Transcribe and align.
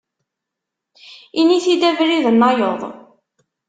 Ini-t-id 1.39 1.83
abrid-nnayeḍ. 1.89 2.81